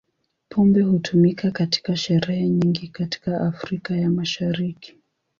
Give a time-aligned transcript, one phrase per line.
[0.49, 4.97] Pombe hutumika katika sherehe nyingi katika Afrika ya Mashariki.